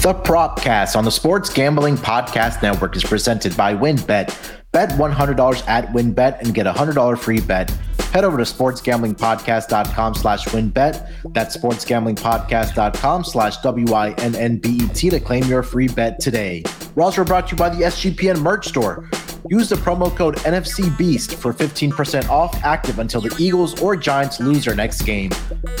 [0.00, 4.34] The Propcast on the Sports Gambling Podcast Network is presented by WynnBET.
[4.72, 7.68] Bet $100 at WynnBET and get a $100 free bet.
[8.10, 11.34] Head over to sportsgamblingpodcast.com slash wynnbet.
[11.34, 16.62] That's sportsgamblingpodcast.com slash W-I-N-N-B-E-T to claim your free bet today.
[16.94, 19.06] We're also brought to you by the SGPN merch store.
[19.50, 24.40] Use the promo code NFC Beast for 15% off active until the Eagles or Giants
[24.40, 25.30] lose their next game.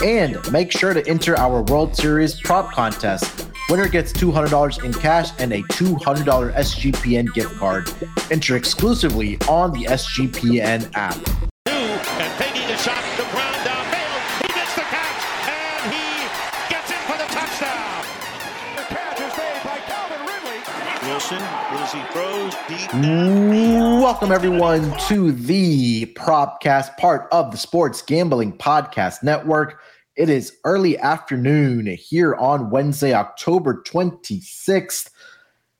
[0.04, 3.49] And make sure to enter our World Series prop contest.
[3.70, 7.88] Winner gets $200 in cash and a $200 SGPN gift card.
[8.32, 11.14] Enter exclusively on the SGPN app.
[11.66, 14.42] And taking the shot, the ground downfield.
[14.42, 16.02] He missed the catch, and he
[16.68, 18.02] gets in for the touchdown.
[18.74, 20.58] The catch is made by Calvin Ridley.
[21.08, 22.92] Wilson, as he throws deep.
[24.02, 29.80] Welcome, everyone, to the Propcast, part of the Sports Gambling Podcast Network.
[30.20, 35.08] It is early afternoon here on Wednesday, October 26th.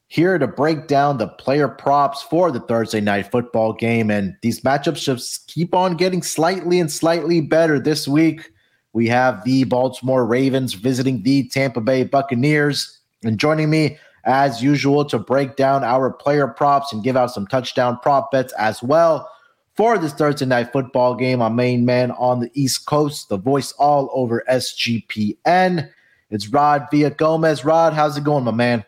[0.08, 4.10] Here to break down the player props for the Thursday night football game.
[4.10, 8.50] And these matchups just keep on getting slightly and slightly better this week.
[8.94, 12.98] We have the Baltimore Ravens visiting the Tampa Bay Buccaneers.
[13.22, 17.46] And joining me, as usual, to break down our player props and give out some
[17.46, 19.30] touchdown prop bets as well
[19.80, 21.40] for this Thursday night football game.
[21.40, 25.88] Our main man on the East Coast, the voice all over SGPN.
[26.28, 27.64] It's Rod Villagomez.
[27.64, 28.84] Rod, how's it going, my man?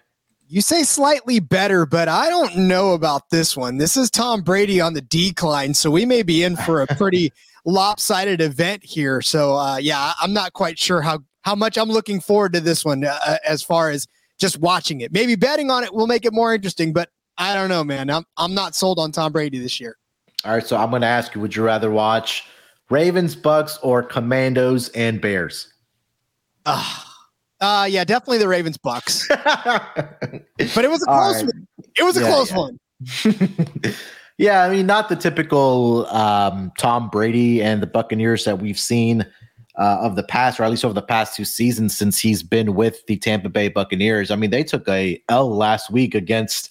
[0.48, 3.78] You say slightly better, but I don't know about this one.
[3.78, 7.32] This is Tom Brady on the decline, so we may be in for a pretty
[7.64, 9.22] lopsided event here.
[9.22, 12.84] So, uh, yeah, I'm not quite sure how how much I'm looking forward to this
[12.84, 14.06] one uh, as far as
[14.38, 15.10] just watching it.
[15.10, 18.10] Maybe betting on it will make it more interesting, but I don't know, man.
[18.10, 19.96] I'm I'm not sold on Tom Brady this year.
[20.44, 22.44] All right, so I'm going to ask you: Would you rather watch
[22.90, 25.72] Ravens, Bucks, or Commanders and Bears?
[26.66, 27.08] Ah.
[27.60, 29.28] Uh, yeah, definitely the Ravens Bucks.
[29.28, 31.44] but it was a close right.
[31.44, 31.68] one.
[31.96, 32.56] It was a yeah, close yeah.
[32.56, 33.94] one.
[34.38, 39.24] yeah, I mean, not the typical um, Tom Brady and the Buccaneers that we've seen
[39.78, 42.74] uh, of the past, or at least over the past two seasons since he's been
[42.74, 44.32] with the Tampa Bay Buccaneers.
[44.32, 46.70] I mean, they took a L last week against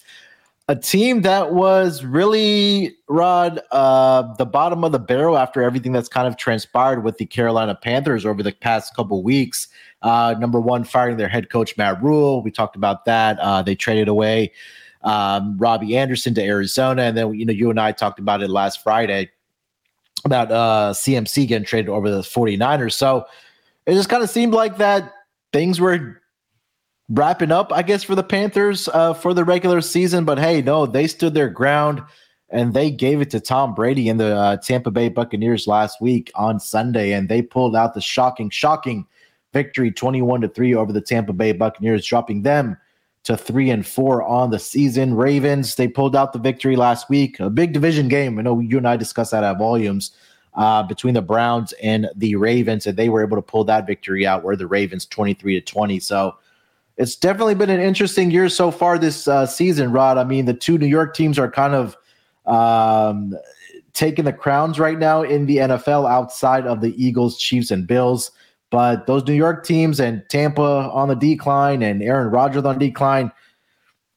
[0.72, 6.08] a team that was really Rod uh, the bottom of the barrel after everything that's
[6.08, 9.68] kind of transpired with the Carolina Panthers over the past couple weeks.
[10.00, 12.42] Uh, number one, firing their head coach Matt Rhule.
[12.42, 13.38] We talked about that.
[13.40, 14.50] Uh, they traded away
[15.02, 18.48] um, Robbie Anderson to Arizona, and then you know you and I talked about it
[18.48, 19.30] last Friday
[20.24, 22.94] about uh, CMC getting traded over the 49ers.
[22.94, 23.26] So
[23.84, 25.12] it just kind of seemed like that
[25.52, 26.21] things were
[27.08, 30.24] wrapping up, I guess, for the Panthers uh, for the regular season.
[30.24, 32.02] But hey, no, they stood their ground
[32.52, 36.30] and they gave it to Tom Brady and the uh, Tampa Bay Buccaneers last week
[36.34, 39.06] on Sunday, and they pulled out the shocking, shocking
[39.52, 42.76] victory 21 to 3 over the Tampa Bay Buccaneers, dropping them
[43.24, 45.14] to 3 and 4 on the season.
[45.14, 47.40] Ravens, they pulled out the victory last week.
[47.40, 48.38] A big division game.
[48.38, 50.12] I know you and I discussed that at volumes
[50.54, 54.26] uh, between the Browns and the Ravens, and they were able to pull that victory
[54.26, 56.00] out where the Ravens 23 to 20.
[56.00, 56.36] So
[56.96, 60.18] it's definitely been an interesting year so far this uh, season, Rod.
[60.18, 61.96] I mean, the two New York teams are kind of
[62.46, 63.34] um,
[63.92, 68.30] taking the crowns right now in the NFL outside of the Eagles, Chiefs, and Bills.
[68.70, 73.30] But those New York teams and Tampa on the decline and Aaron Rodgers on decline,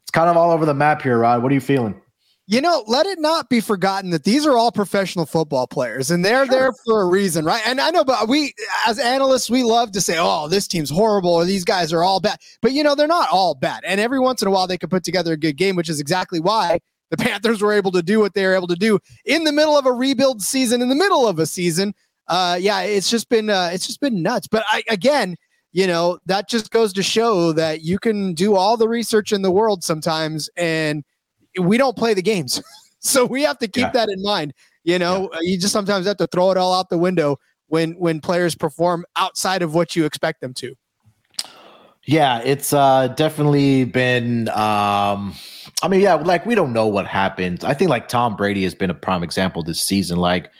[0.04, 1.44] it's kind of all over the map here, Rod.
[1.44, 2.00] What are you feeling?
[2.48, 6.24] You know, let it not be forgotten that these are all professional football players and
[6.24, 6.52] they're sure.
[6.52, 7.62] there for a reason, right?
[7.66, 8.54] And I know, but we,
[8.88, 12.20] as analysts, we love to say, oh, this team's horrible or these guys are all
[12.20, 12.38] bad.
[12.62, 13.84] But, you know, they're not all bad.
[13.84, 16.00] And every once in a while, they can put together a good game, which is
[16.00, 16.80] exactly why
[17.10, 19.76] the Panthers were able to do what they were able to do in the middle
[19.76, 21.96] of a rebuild season, in the middle of a season
[22.28, 24.48] uh, yeah, it's just been uh, it's just been nuts.
[24.48, 25.36] But I, again,
[25.72, 29.42] you know, that just goes to show that you can do all the research in
[29.42, 31.04] the world sometimes, and
[31.60, 32.62] we don't play the games,
[33.00, 33.92] so we have to keep yeah.
[33.92, 34.54] that in mind.
[34.84, 35.40] You know, yeah.
[35.42, 39.06] you just sometimes have to throw it all out the window when when players perform
[39.16, 40.76] outside of what you expect them to.
[42.06, 44.48] Yeah, it's uh, definitely been.
[44.50, 45.34] Um,
[45.82, 47.64] I mean, yeah, like we don't know what happens.
[47.64, 50.20] I think like Tom Brady has been a prime example this season.
[50.20, 50.52] Like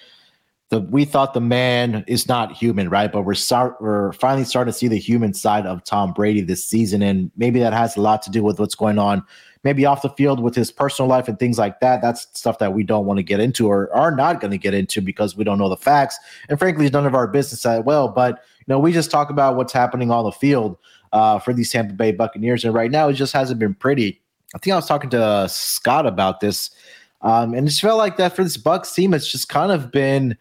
[0.70, 3.12] the we thought the man is not human, right?
[3.12, 6.66] But we're start we're finally starting to see the human side of Tom Brady this
[6.66, 9.24] season, and maybe that has a lot to do with what's going on,
[9.66, 12.00] maybe off the field with his personal life and things like that.
[12.00, 14.76] That's stuff that we don't want to get into or are not going to get
[14.76, 16.18] into because we don't know the facts,
[16.48, 18.08] and frankly, it's none of our business that well.
[18.08, 20.78] But you know, we just talk about what's happening on the field
[21.12, 24.22] uh, for these Tampa Bay Buccaneers, and right now it just hasn't been pretty.
[24.54, 26.70] I think I was talking to Scott about this,
[27.24, 29.14] um, and it just felt like that for this Bucks team.
[29.14, 30.38] It's just kind of been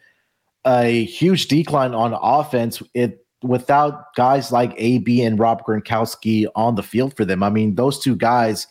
[0.67, 2.83] a huge decline on offense.
[2.93, 7.43] It without guys like AB and Rob Gronkowski on the field for them.
[7.43, 8.67] I mean, those two guys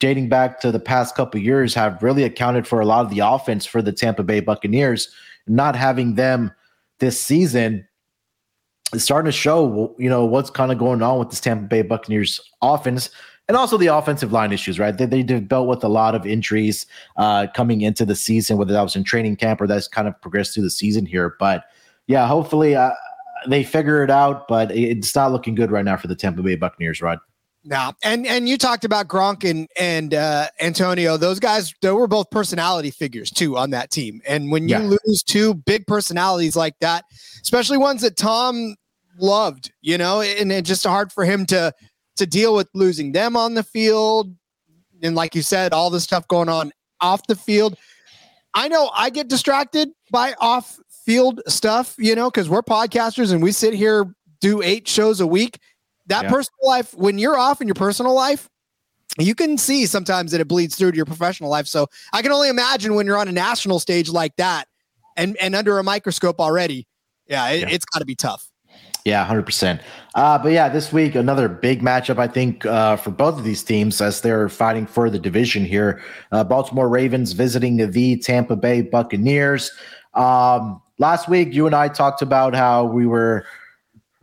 [0.00, 3.20] dating back to the past couple years have really accounted for a lot of the
[3.20, 5.08] offense for the Tampa Bay Buccaneers.
[5.46, 6.52] Not having them
[6.98, 7.86] this season
[8.92, 11.82] is starting to show, you know, what's kind of going on with this Tampa Bay
[11.82, 13.10] Buccaneers offense
[13.48, 14.96] and also the offensive line issues, right?
[14.96, 16.86] They, they dealt with a lot of injuries
[17.16, 20.20] uh, coming into the season, whether that was in training camp or that's kind of
[20.20, 21.34] progressed through the season here.
[21.40, 21.64] But
[22.06, 22.92] yeah, hopefully uh,
[23.48, 26.56] they figure it out, but it's not looking good right now for the Tampa Bay
[26.56, 27.18] Buccaneers, Rod.
[27.68, 31.18] No, and and you talked about Gronk and and uh, Antonio.
[31.18, 34.22] Those guys, they were both personality figures too on that team.
[34.26, 34.96] And when you yeah.
[35.04, 37.04] lose two big personalities like that,
[37.42, 38.74] especially ones that Tom
[39.18, 41.74] loved, you know, and it's just hard for him to
[42.16, 44.34] to deal with losing them on the field,
[45.02, 46.72] and like you said, all the stuff going on
[47.02, 47.76] off the field.
[48.54, 53.42] I know I get distracted by off field stuff, you know, because we're podcasters and
[53.42, 54.06] we sit here
[54.40, 55.58] do eight shows a week
[56.08, 56.30] that yeah.
[56.30, 58.48] personal life, when you're off in your personal life,
[59.18, 61.66] you can see sometimes that it bleeds through to your professional life.
[61.66, 64.68] So I can only imagine when you're on a national stage like that
[65.16, 66.86] and and under a microscope already.
[67.26, 68.50] Yeah, it, has got to be tough.
[69.04, 69.80] Yeah, hundred uh, percent.
[70.14, 72.18] But yeah, this week another big matchup.
[72.18, 76.02] I think uh, for both of these teams as they're fighting for the division here.
[76.32, 79.72] Uh, Baltimore Ravens visiting the Tampa Bay Buccaneers.
[80.14, 83.44] Um, last week, you and I talked about how we were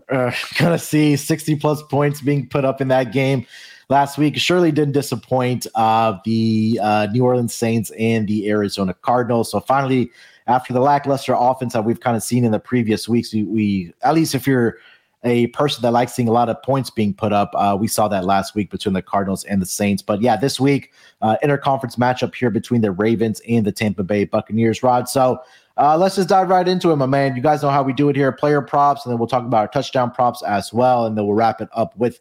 [0.09, 3.45] uh, gonna see 60 plus points being put up in that game
[3.89, 4.37] last week.
[4.37, 9.51] Surely didn't disappoint uh, the uh, New Orleans Saints and the Arizona Cardinals.
[9.51, 10.11] So finally,
[10.47, 13.93] after the lackluster offense that we've kind of seen in the previous weeks, we, we
[14.03, 14.77] at least if you're
[15.25, 17.51] a person that likes seeing a lot of points being put up.
[17.55, 20.03] Uh, we saw that last week between the Cardinals and the Saints.
[20.03, 24.25] But yeah, this week, uh, interconference matchup here between the Ravens and the Tampa Bay
[24.25, 25.09] Buccaneers, Rod.
[25.09, 25.41] So
[25.77, 27.35] uh, let's just dive right into it, my man.
[27.35, 29.57] You guys know how we do it here player props, and then we'll talk about
[29.57, 31.05] our touchdown props as well.
[31.05, 32.19] And then we'll wrap it up with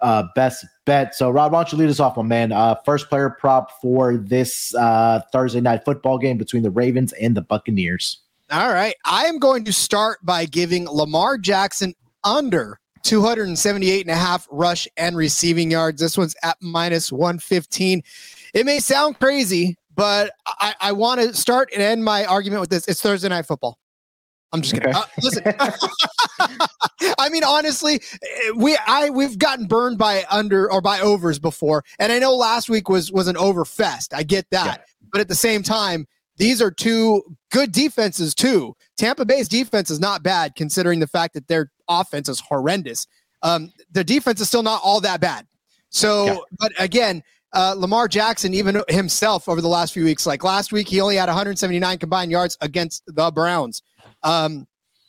[0.00, 1.14] uh, best bet.
[1.14, 2.52] So, Rod, why don't you lead us off, my man?
[2.52, 7.36] Uh, first player prop for this uh, Thursday night football game between the Ravens and
[7.36, 8.20] the Buccaneers.
[8.50, 8.94] All right.
[9.04, 14.86] I am going to start by giving Lamar Jackson under 278 and a half rush
[14.96, 16.00] and receiving yards.
[16.00, 18.02] This one's at minus 115.
[18.52, 22.70] It may sound crazy, but I, I want to start and end my argument with
[22.70, 22.86] this.
[22.88, 23.78] It's Thursday night football.
[24.52, 24.90] I'm just kidding.
[24.90, 24.98] Okay.
[24.98, 25.42] Uh, listen,
[27.18, 28.00] I mean, honestly,
[28.54, 32.68] we I we've gotten burned by under or by overs before, and I know last
[32.68, 34.14] week was was an over fest.
[34.14, 35.08] I get that, yeah.
[35.12, 36.06] but at the same time,
[36.36, 38.76] these are two good defenses too.
[38.96, 43.08] Tampa Bay's defense is not bad considering the fact that their offense is horrendous.
[43.42, 45.46] Um, the defense is still not all that bad.
[45.90, 46.36] So, yeah.
[46.58, 47.22] but again,
[47.54, 50.26] uh, Lamar Jackson, even himself over the last few weeks.
[50.26, 53.82] Like last week, he only had 179 combined yards against the Browns.
[54.22, 54.66] Um,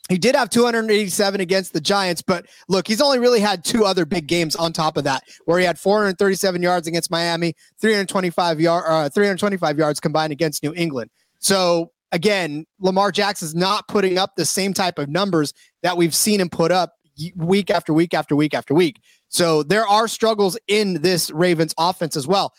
[0.08, 4.06] he did have 287 against the Giants, but look, he's only really had two other
[4.06, 8.84] big games on top of that, where he had 437 yards against Miami, 325 yard,
[8.86, 11.10] uh, 325 yards combined against New England.
[11.40, 15.52] So again, Lamar Jackson's not putting up the same type of numbers
[15.82, 16.92] that we've seen him put up
[17.34, 19.00] week after week after week after week.
[19.28, 22.52] So there are struggles in this Ravens offense as well.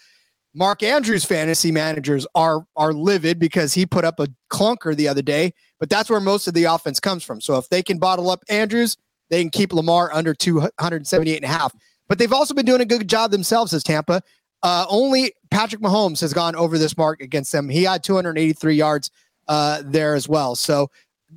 [0.54, 5.22] Mark Andrews fantasy managers are are livid because he put up a clunker the other
[5.22, 7.40] day, but that's where most of the offense comes from.
[7.40, 8.98] So if they can bottle up Andrews,
[9.30, 11.74] they can keep Lamar under 278 and a half.
[12.08, 14.22] But they've also been doing a good job themselves as Tampa.
[14.64, 17.70] Uh, only Patrick Mahomes has gone over this mark against them.
[17.70, 19.12] He had 283 yards
[19.48, 20.56] uh, there as well.
[20.56, 20.90] So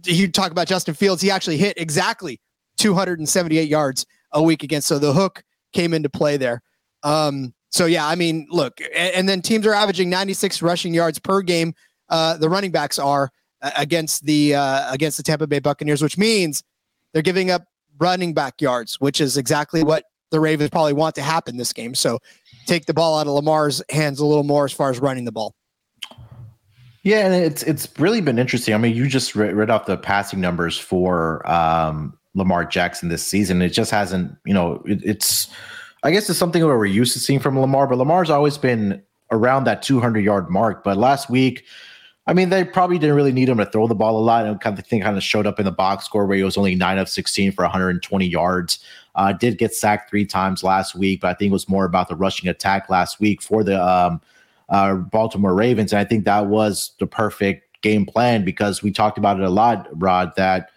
[0.06, 2.40] you talk about Justin Fields, he actually hit exactly
[2.78, 4.88] 278 yards a week against.
[4.88, 6.62] So the hook came into play there.
[7.02, 11.18] Um, so yeah, I mean, look, and, and, then teams are averaging 96 rushing yards
[11.18, 11.74] per game.
[12.08, 13.30] Uh, the running backs are
[13.62, 16.62] uh, against the uh, against the Tampa Bay Buccaneers, which means
[17.12, 17.64] they're giving up
[17.98, 21.94] running back yards, which is exactly what the Ravens probably want to happen this game.
[21.94, 22.18] So
[22.66, 25.32] take the ball out of Lamar's hands a little more as far as running the
[25.32, 25.54] ball.
[27.02, 28.74] Yeah, and it's it's really been interesting.
[28.74, 33.22] I mean, you just read, read off the passing numbers for um, Lamar Jackson this
[33.26, 33.62] season.
[33.62, 35.48] It just hasn't, you know, it, it's,
[36.02, 39.02] I guess it's something where we're used to seeing from Lamar, but Lamar's always been
[39.30, 40.82] around that 200 yard mark.
[40.84, 41.64] But last week,
[42.26, 44.46] I mean, they probably didn't really need him to throw the ball a lot.
[44.46, 46.56] And kind of thing kind of showed up in the box score where he was
[46.56, 48.78] only nine of 16 for 120 yards.
[49.16, 52.08] Uh, did get sacked three times last week, but I think it was more about
[52.08, 54.20] the rushing attack last week for the um,
[54.68, 55.92] uh, Baltimore Ravens.
[55.92, 59.50] And I think that was the perfect game plan because we talked about it a
[59.50, 60.70] lot, Rod, that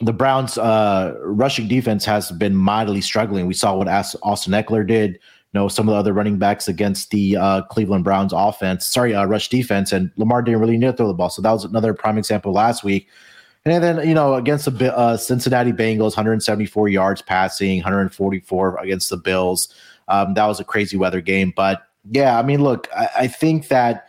[0.00, 3.46] the Browns' uh, rushing defense has been mightily struggling.
[3.46, 5.12] We saw what Austin Ekeler did.
[5.12, 9.14] You know, some of the other running backs against the uh, Cleveland Browns offense, sorry,
[9.14, 11.30] uh, rush defense, and Lamar didn't really need to throw the ball.
[11.30, 13.08] So that was another prime example last week.
[13.64, 19.16] And then, you know, against the uh, Cincinnati Bengals, 174 yards passing, 144 against the
[19.16, 19.72] Bills.
[20.08, 21.52] Um, that was a crazy weather game.
[21.54, 24.08] But yeah, I mean, look, I, I think that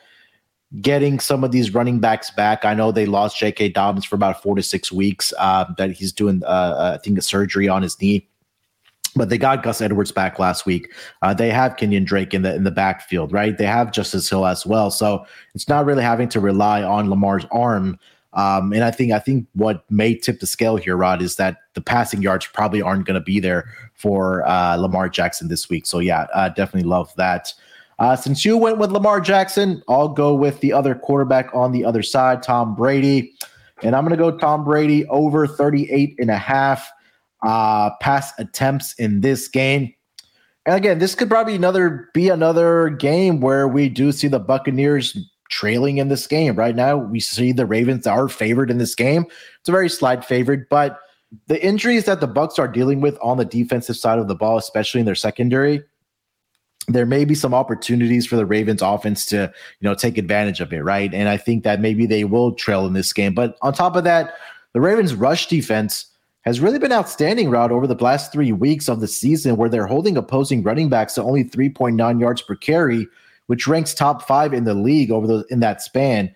[0.82, 2.66] getting some of these running backs back.
[2.66, 3.70] I know they lost J.K.
[3.70, 5.34] Dobbins for about four to six weeks.
[5.38, 8.28] Uh, that he's doing, uh, uh, I think, a surgery on his knee.
[9.18, 10.92] But they got Gus Edwards back last week.
[11.22, 13.58] Uh, they have Kenyan Drake in the in the backfield, right?
[13.58, 14.92] They have Justice Hill as well.
[14.92, 17.98] So it's not really having to rely on Lamar's arm.
[18.34, 21.60] Um, and I think I think what may tip the scale here, Rod, is that
[21.76, 25.86] the passing yards probably aren't going to be there for uh, Lamar Jackson this week.
[25.86, 27.54] So yeah, definitely love that.
[28.00, 31.86] Uh, since you went with Lamar Jackson, I'll go with the other quarterback on the
[31.86, 33.34] other side, Tom Brady.
[33.84, 36.90] And I'm going to go Tom Brady over 38 and a half
[37.44, 39.94] uh, pass attempts in this game.
[40.66, 45.18] And again, this could probably another be another game where we do see the Buccaneers
[45.50, 46.56] trailing in this game.
[46.56, 49.26] Right now, we see the Ravens are favored in this game.
[49.60, 51.00] It's a very slight favorite, but
[51.48, 54.58] the injuries that the Bucks are dealing with on the defensive side of the ball,
[54.58, 55.84] especially in their secondary,
[56.88, 60.72] there may be some opportunities for the Ravens offense to, you know, take advantage of
[60.72, 61.14] it, right?
[61.14, 63.34] And I think that maybe they will trail in this game.
[63.34, 64.36] But on top of that,
[64.74, 66.06] the Ravens rush defense
[66.46, 69.88] has really been outstanding route over the last three weeks of the season, where they're
[69.88, 73.08] holding opposing running backs to only 3.9 yards per carry,
[73.48, 76.34] which ranks top five in the league over the in that span.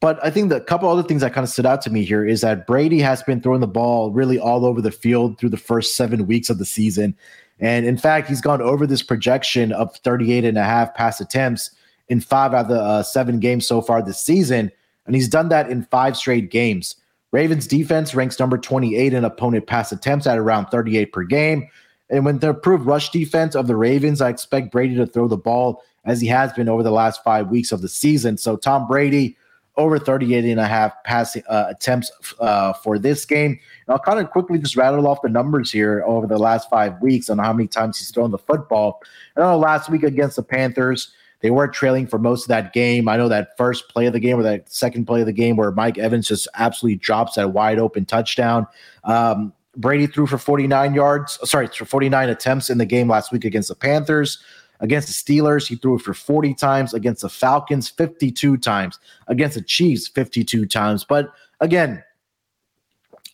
[0.00, 2.26] But I think the couple other things that kind of stood out to me here
[2.26, 5.56] is that Brady has been throwing the ball really all over the field through the
[5.56, 7.16] first seven weeks of the season.
[7.64, 11.70] And in fact, he's gone over this projection of 38 and a half pass attempts
[12.08, 14.70] in five out of the uh, seven games so far this season.
[15.06, 16.96] And he's done that in five straight games.
[17.32, 21.66] Ravens defense ranks number 28 in opponent pass attempts at around 38 per game.
[22.10, 25.38] And with the improved rush defense of the Ravens, I expect Brady to throw the
[25.38, 28.36] ball as he has been over the last five weeks of the season.
[28.36, 29.38] So Tom Brady
[29.76, 33.52] over 38 and a half passing uh, attempts uh, for this game.
[33.52, 37.00] And I'll kind of quickly just rattle off the numbers here over the last five
[37.02, 39.02] weeks on how many times he's thrown the football.
[39.36, 43.08] I know last week against the Panthers, they were trailing for most of that game.
[43.08, 45.56] I know that first play of the game or that second play of the game
[45.56, 48.66] where Mike Evans just absolutely drops that wide open touchdown.
[49.02, 53.44] Um, Brady threw for 49 yards, sorry, for 49 attempts in the game last week
[53.44, 54.38] against the Panthers.
[54.84, 56.92] Against the Steelers, he threw it for 40 times.
[56.92, 58.98] Against the Falcons, 52 times.
[59.28, 61.04] Against the Chiefs, 52 times.
[61.04, 62.04] But again,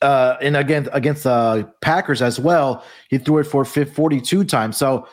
[0.00, 4.76] uh, and again against the Packers as well, he threw it for 42 times.
[4.76, 5.08] So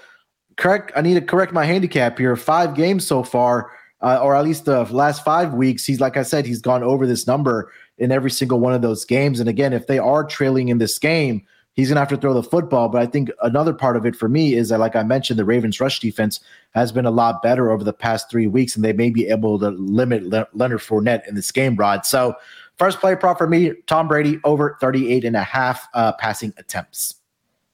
[0.57, 2.35] correct, I need to correct my handicap here.
[2.35, 5.87] Five games so far, uh, or at least the last five weeks.
[5.87, 9.05] He's like I said, he's gone over this number in every single one of those
[9.05, 9.39] games.
[9.39, 12.33] And again, if they are trailing in this game, he's going to have to throw
[12.33, 12.89] the football.
[12.89, 15.45] But I think another part of it for me is that, like I mentioned, the
[15.45, 16.41] Ravens' rush defense
[16.71, 19.57] has been a lot better over the past three weeks, and they may be able
[19.59, 22.05] to limit Le- Leonard Fournette in this game, Rod.
[22.05, 22.35] So,
[22.77, 27.15] first play prop for me, Tom Brady over 38 and a half uh, passing attempts.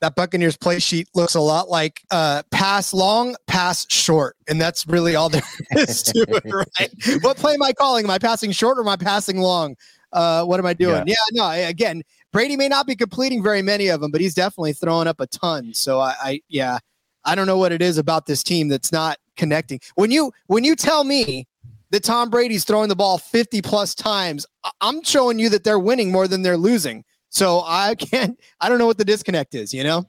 [0.01, 4.35] That Buccaneers play sheet looks a lot like uh, pass long, pass short.
[4.49, 5.41] And that's really all there
[5.71, 6.43] is to it,
[6.77, 7.23] right?
[7.23, 8.03] what play am I calling?
[8.03, 9.77] Am I passing short or am I passing long?
[10.11, 11.07] Uh, what am I doing?
[11.07, 14.33] Yeah, yeah no, again, Brady may not be completing very many of them, but he's
[14.33, 15.73] definitely throwing up a ton.
[15.73, 16.79] So I, I yeah,
[17.23, 19.79] I don't know what it is about this team that's not connecting.
[19.95, 21.47] When you when you tell me
[21.91, 24.45] that Tom Brady's throwing the ball 50 plus times,
[24.81, 27.05] I'm showing you that they're winning more than they're losing.
[27.29, 30.05] So I can't I don't know what the disconnect is, you know?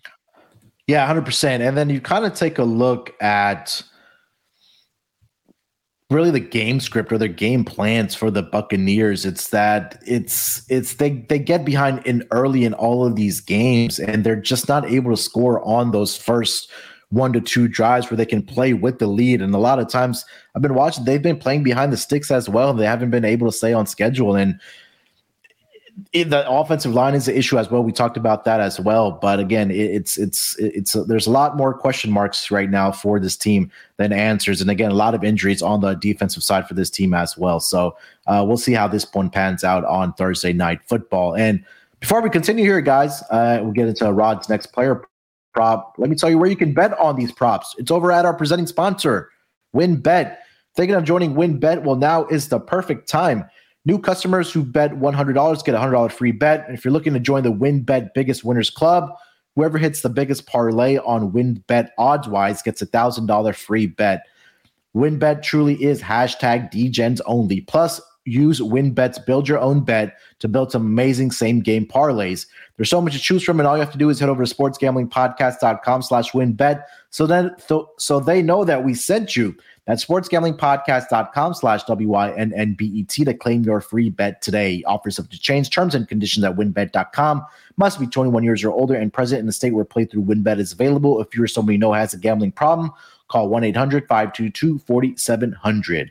[0.86, 1.66] Yeah, 100%.
[1.66, 3.82] And then you kind of take a look at
[6.14, 9.26] really the game script or their game plans for the Buccaneers.
[9.26, 13.98] It's that it's it's they they get behind in early in all of these games
[13.98, 16.70] and they're just not able to score on those first
[17.10, 19.42] one to two drives where they can play with the lead.
[19.42, 22.48] And a lot of times I've been watching, they've been playing behind the sticks as
[22.48, 22.72] well.
[22.74, 24.34] They haven't been able to stay on schedule.
[24.34, 24.58] And
[26.12, 27.82] the offensive line is the issue as well.
[27.82, 29.12] We talked about that as well.
[29.12, 33.20] But again, it, it's it's it's there's a lot more question marks right now for
[33.20, 36.74] this team than answers, and again, a lot of injuries on the defensive side for
[36.74, 37.60] this team as well.
[37.60, 37.96] So
[38.26, 41.36] uh, we'll see how this one pans out on Thursday night football.
[41.36, 41.64] And
[42.00, 45.04] before we continue here, guys, uh, we'll get into Rod's next player
[45.54, 45.94] prop.
[45.96, 47.74] Let me tell you where you can bet on these props.
[47.78, 49.30] It's over at our presenting sponsor,
[49.74, 50.36] WynnBET.
[50.74, 51.84] Thinking of joining WynnBET?
[51.84, 53.44] Well, now is the perfect time.
[53.86, 56.64] New customers who bet $100 get a $100 free bet.
[56.66, 59.10] And if you're looking to join the WynnBET Biggest Winners Club,
[59.54, 64.24] whoever hits the biggest parlay on WynnBET odds wise gets a $1,000 free bet.
[64.96, 67.60] WynnBET truly is hashtag DGens only.
[67.62, 72.46] Plus, use WynnBET's build your own bet to build some amazing same game parlays.
[72.76, 74.44] There's so much to choose from, and all you have to do is head over
[74.44, 76.84] to sportsgamblingpodcast.com slash wynnbet.
[77.10, 79.54] So then so, so they know that we sent you.
[79.86, 84.82] That's sportsgamblingpodcast.com slash W-Y-N-N-B-E-T to claim your free bet today.
[84.86, 85.68] Offers subject to change.
[85.70, 87.44] Terms and conditions at wynnbet.com.
[87.76, 90.72] Must be 21 years or older and present in the state where playthrough WynnBET is
[90.72, 91.20] available.
[91.20, 92.92] If you're somebody you know has a gambling problem,
[93.28, 96.10] call 1-800-522-4700.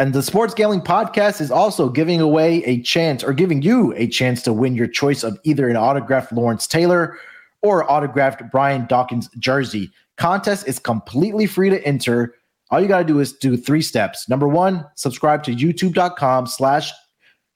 [0.00, 4.06] And the Sports Gambling Podcast is also giving away a chance or giving you a
[4.06, 7.18] chance to win your choice of either an autographed Lawrence Taylor
[7.62, 9.90] or autographed Brian Dawkins jersey.
[10.18, 12.34] Contest is completely free to enter.
[12.70, 14.28] All you got to do is do three steps.
[14.28, 16.92] Number one, subscribe to youtube.com slash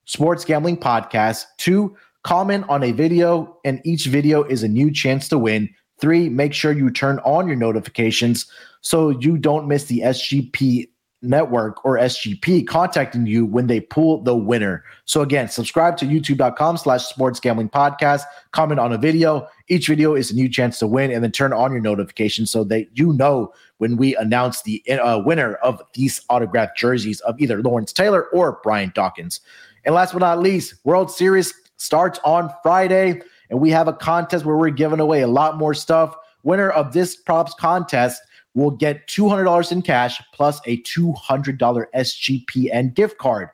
[0.04, 1.44] sports gambling podcast.
[1.58, 5.68] Two, comment on a video, and each video is a new chance to win.
[6.00, 8.46] Three, make sure you turn on your notifications
[8.80, 10.88] so you don't miss the SGP
[11.22, 14.84] network or SGP contacting you when they pull the winner.
[15.04, 19.48] So again, subscribe to youtube.com slash sports gambling podcast, comment on a video.
[19.68, 22.64] Each video is a new chance to win and then turn on your notifications so
[22.64, 27.62] that you know when we announce the uh, winner of these autographed jerseys of either
[27.62, 29.40] Lawrence Taylor or Brian Dawkins.
[29.84, 34.44] And last but not least, World Series starts on Friday and we have a contest
[34.44, 36.16] where we're giving away a lot more stuff.
[36.42, 38.22] Winner of this props contest
[38.54, 43.48] will get $200 in cash plus a $200 SGPN gift card.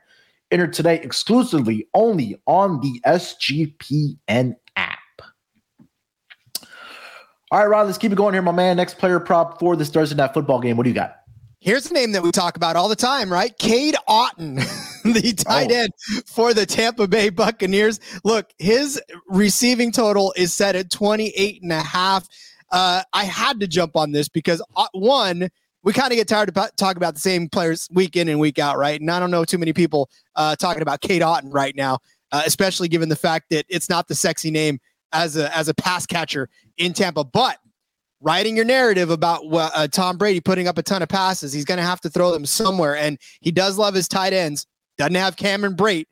[0.51, 4.99] Enter today exclusively only on the SGPN app.
[7.51, 8.77] All right, Rod, let's keep it going here, my man.
[8.77, 10.77] Next player prop for this Thursday night football game.
[10.77, 11.15] What do you got?
[11.61, 13.55] Here's a name that we talk about all the time, right?
[13.57, 14.55] Cade Otton,
[15.03, 15.75] the tight oh.
[15.75, 15.91] end
[16.25, 17.99] for the Tampa Bay Buccaneers.
[18.23, 22.29] Look, his receiving total is set at 28 and a half
[22.71, 25.49] uh, I had to jump on this because uh, one,
[25.83, 28.59] we kind of get tired of talking about the same players week in and week
[28.59, 28.99] out, right?
[28.99, 31.99] And I don't know too many people uh, talking about Cade Otton right now,
[32.31, 34.79] uh, especially given the fact that it's not the sexy name
[35.13, 37.23] as a as a pass catcher in Tampa.
[37.23, 37.57] But
[38.21, 41.79] writing your narrative about uh, Tom Brady putting up a ton of passes, he's going
[41.79, 44.67] to have to throw them somewhere, and he does love his tight ends.
[44.97, 46.07] Doesn't have Cameron Brate,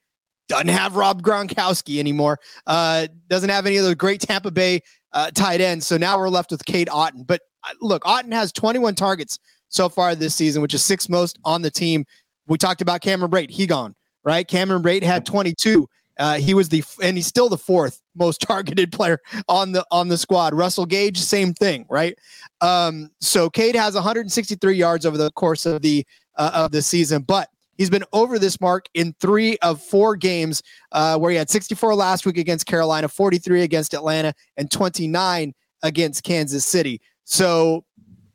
[0.47, 2.39] doesn't have Rob Gronkowski anymore.
[2.65, 4.81] Uh, doesn't have any of the great Tampa Bay
[5.17, 5.83] uh, tight end.
[5.83, 7.25] So now we're left with Cade Otton.
[7.25, 11.39] But uh, look, Otton has 21 targets so far this season, which is sixth most
[11.43, 12.05] on the team.
[12.45, 13.49] We talked about Cameron Brate.
[13.49, 14.47] He gone, right?
[14.47, 15.89] Cameron Brate had 22.
[16.19, 20.07] Uh, he was the and he's still the fourth most targeted player on the on
[20.07, 20.53] the squad.
[20.53, 22.17] Russell Gage, same thing, right?
[22.61, 27.23] Um, so Cade has 163 yards over the course of the uh, of the season,
[27.23, 31.49] but He's been over this mark in three of four games, uh, where he had
[31.49, 37.01] 64 last week against Carolina, 43 against Atlanta, and 29 against Kansas City.
[37.23, 37.85] So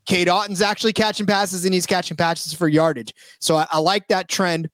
[0.07, 3.15] Cade Otton's actually catching passes and he's catching passes for yardage.
[3.41, 4.69] So I, I like that trend.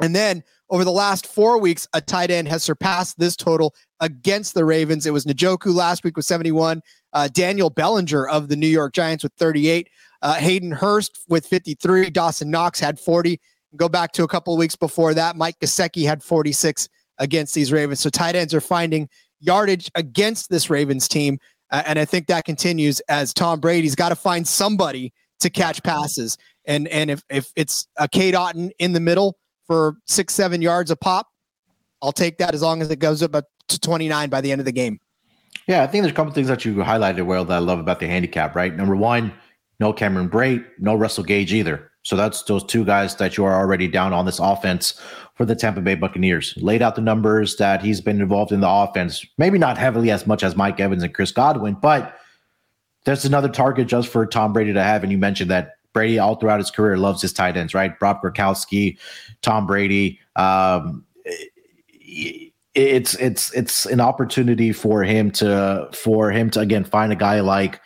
[0.00, 4.54] And then over the last four weeks, a tight end has surpassed this total against
[4.54, 5.06] the Ravens.
[5.06, 9.22] It was Njoku last week with 71, uh, Daniel Bellinger of the New York Giants
[9.22, 9.88] with 38,
[10.22, 13.40] uh, Hayden Hurst with 53, Dawson Knox had 40,
[13.74, 15.36] Go back to a couple of weeks before that.
[15.36, 18.00] Mike Gesicki had 46 against these Ravens.
[18.00, 19.08] So tight ends are finding
[19.40, 21.38] yardage against this Ravens team.
[21.70, 25.82] Uh, and I think that continues as Tom Brady's got to find somebody to catch
[25.82, 26.38] passes.
[26.64, 30.90] And and if, if it's a Cade Otton in the middle for six, seven yards
[30.90, 31.26] a pop,
[32.02, 33.32] I'll take that as long as it goes up
[33.68, 35.00] to 29 by the end of the game.
[35.66, 37.98] Yeah, I think there's a couple things that you highlighted well that I love about
[37.98, 38.74] the handicap, right?
[38.74, 39.32] Number one,
[39.80, 41.90] no Cameron Brate, no Russell Gage either.
[42.06, 44.94] So that's those two guys that you are already down on this offense
[45.34, 46.54] for the Tampa Bay Buccaneers.
[46.56, 50.24] Laid out the numbers that he's been involved in the offense, maybe not heavily as
[50.24, 52.16] much as Mike Evans and Chris Godwin, but
[53.06, 55.02] there's another target just for Tom Brady to have.
[55.02, 57.92] And you mentioned that Brady all throughout his career loves his tight ends, right?
[58.00, 58.98] Rob Gronkowski,
[59.42, 60.20] Tom Brady.
[60.36, 61.04] Um,
[62.76, 67.40] it's it's it's an opportunity for him to for him to again find a guy
[67.40, 67.80] like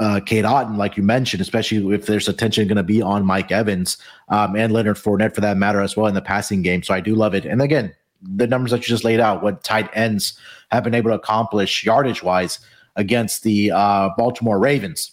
[0.00, 3.52] uh, Cade Otton, like you mentioned, especially if there's attention going to be on Mike
[3.52, 6.82] Evans um, and Leonard Fournette for that matter as well in the passing game.
[6.82, 7.44] So I do love it.
[7.44, 10.38] And again, the numbers that you just laid out, what tight ends
[10.70, 12.58] have been able to accomplish yardage wise
[12.96, 15.12] against the uh, Baltimore Ravens.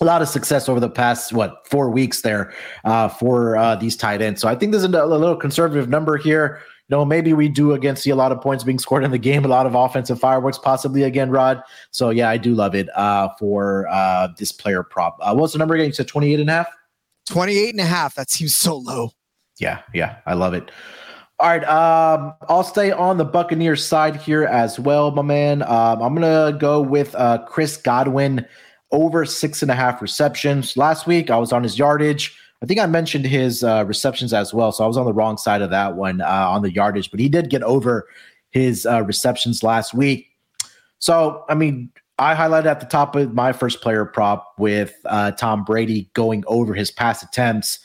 [0.00, 2.52] A lot of success over the past what four weeks there
[2.84, 4.40] uh, for uh, these tight ends.
[4.42, 7.96] So I think there's a, a little conservative number here know, maybe we do again
[7.96, 10.58] see a lot of points being scored in the game, a lot of offensive fireworks
[10.58, 11.62] possibly again, Rod.
[11.90, 15.18] So yeah, I do love it uh, for uh, this player prop.
[15.20, 15.86] Uh, what's the number again?
[15.86, 16.68] You said 28 and a half?
[17.26, 18.14] 28 and a half.
[18.14, 19.10] That seems so low.
[19.58, 20.70] Yeah, yeah, I love it.
[21.38, 25.62] All right, um, I'll stay on the Buccaneers side here as well, my man.
[25.62, 28.46] Um, I'm gonna go with uh, Chris Godwin
[28.90, 30.76] over six and a half receptions.
[30.76, 34.54] Last week, I was on his yardage I think I mentioned his uh, receptions as
[34.54, 34.72] well.
[34.72, 37.20] So I was on the wrong side of that one uh, on the yardage, but
[37.20, 38.08] he did get over
[38.50, 40.28] his uh, receptions last week.
[40.98, 45.32] So, I mean, I highlighted at the top of my first player prop with uh,
[45.32, 47.78] Tom Brady going over his pass attempts.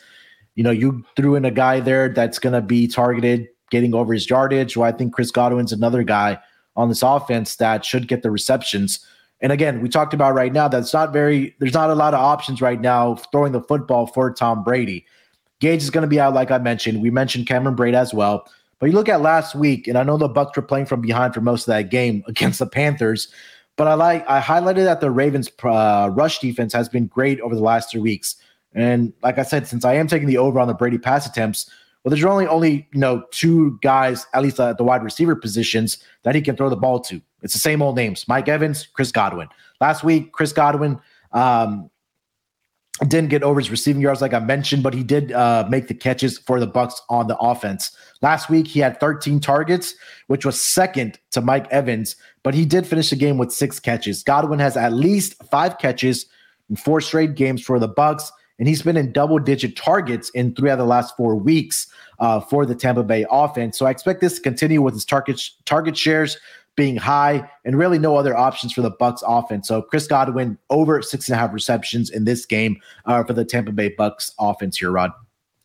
[0.56, 4.14] You know, you threw in a guy there that's going to be targeted, getting over
[4.14, 4.78] his yardage.
[4.78, 6.40] Well, I think Chris Godwin's another guy
[6.78, 9.06] on this offense that should get the receptions.
[9.42, 12.20] And again, we talked about right now that's not very, there's not a lot of
[12.20, 15.06] options right now throwing the football for Tom Brady.
[15.60, 17.02] Gage is going to be out, like I mentioned.
[17.02, 18.48] We mentioned Cameron Brate as well.
[18.80, 21.34] But you look at last week, and I know the Bucks were playing from behind
[21.34, 23.28] for most of that game against the Panthers.
[23.78, 27.56] But I like I highlighted that the Ravens' uh, rush defense has been great over
[27.56, 28.36] the last three weeks.
[28.74, 31.70] And like I said, since I am taking the over on the Brady pass attempts,
[32.04, 36.04] well, there's only only you know two guys, at least at the wide receiver positions,
[36.24, 37.22] that he can throw the ball to.
[37.42, 39.48] It's the same old names: Mike Evans, Chris Godwin.
[39.80, 41.00] Last week, Chris Godwin
[41.32, 41.90] um,
[43.08, 45.94] didn't get over his receiving yards, like I mentioned, but he did uh, make the
[45.94, 47.96] catches for the Bucks on the offense.
[48.22, 49.96] Last week, he had 13 targets,
[50.28, 54.24] which was second to Mike Evans, but he did finish the game with six catches.
[54.24, 56.28] Godwin has at least five catches
[56.70, 60.70] in four straight games for the Bucs, and he's been in double-digit targets in three
[60.70, 61.88] out of the last four weeks
[62.20, 63.78] uh, for the Tampa Bay offense.
[63.78, 66.38] So I expect this to continue with his target target shares
[66.76, 69.68] being high and really no other options for the Bucks offense.
[69.68, 73.44] So Chris Godwin over six and a half receptions in this game uh, for the
[73.44, 75.12] Tampa Bay Bucks offense here, Rod.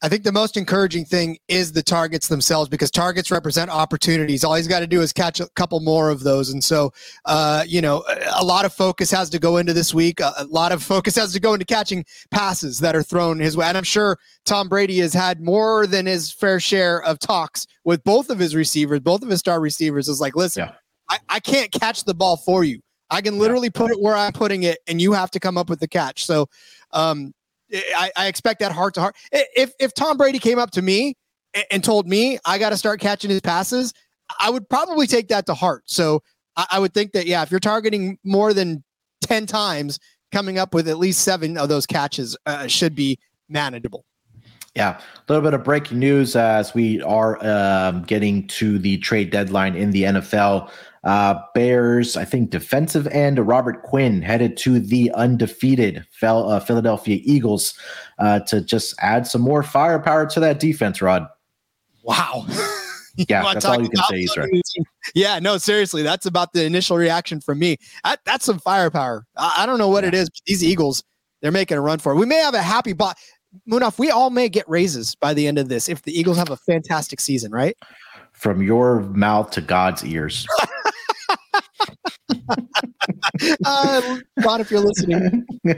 [0.02, 4.44] I think the most encouraging thing is the targets themselves because targets represent opportunities.
[4.44, 6.50] All he's got to do is catch a couple more of those.
[6.50, 6.92] And so,
[7.24, 8.04] uh, you know,
[8.34, 10.20] a lot of focus has to go into this week.
[10.20, 13.66] A lot of focus has to go into catching passes that are thrown his way.
[13.66, 18.04] And I'm sure Tom Brady has had more than his fair share of talks with
[18.04, 20.08] both of his receivers, both of his star receivers.
[20.08, 20.74] Is like, listen, yeah.
[21.08, 22.80] I, I can't catch the ball for you.
[23.08, 23.78] I can literally yeah.
[23.78, 26.26] put it where I'm putting it, and you have to come up with the catch.
[26.26, 26.48] So,
[26.92, 27.32] um,
[27.72, 29.16] I, I, expect that heart to heart.
[29.32, 31.14] If if Tom Brady came up to me
[31.54, 33.92] and, and told me I got to start catching his passes,
[34.38, 35.84] I would probably take that to heart.
[35.86, 36.22] So
[36.56, 38.84] I, I, would think that yeah, if you're targeting more than
[39.20, 39.98] ten times,
[40.32, 44.04] coming up with at least seven of those catches uh, should be manageable.
[44.76, 49.30] Yeah, a little bit of breaking news as we are um, getting to the trade
[49.30, 50.70] deadline in the NFL.
[51.02, 57.20] Uh, Bears, I think defensive end Robert Quinn headed to the undefeated fel- uh, Philadelphia
[57.24, 57.72] Eagles
[58.18, 61.26] uh, to just add some more firepower to that defense, Rod.
[62.02, 62.44] Wow.
[63.16, 64.62] yeah, that's all you can say, right.
[65.14, 67.78] Yeah, no, seriously, that's about the initial reaction from me.
[68.04, 69.24] I, that's some firepower.
[69.38, 71.02] I, I don't know what it is, but these Eagles,
[71.40, 72.16] they're making a run for it.
[72.16, 73.16] We may have a happy bot.
[73.68, 76.50] Munaf, we all may get raises by the end of this if the Eagles have
[76.50, 77.76] a fantastic season, right?
[78.32, 80.46] From your mouth to God's ears.
[83.64, 85.46] uh, Ron, if you're listening.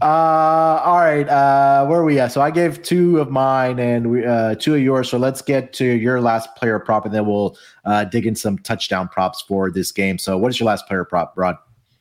[0.00, 1.28] uh, all right.
[1.28, 2.32] Uh, where are we at?
[2.32, 5.10] So I gave two of mine and we, uh, two of yours.
[5.10, 8.58] So let's get to your last player prop, and then we'll uh, dig in some
[8.58, 10.18] touchdown props for this game.
[10.18, 11.56] So, what is your last player prop, Rod?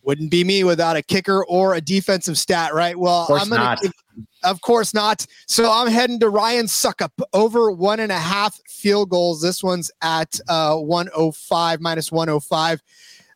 [0.06, 2.98] Wouldn't be me without a kicker or a defensive stat, right?
[2.98, 3.92] Well, I'm gonna give,
[4.44, 5.26] of course not.
[5.48, 9.42] So I'm heading to Ryan Succop over one and a half field goals.
[9.42, 12.82] This one's at uh, 105 minus 105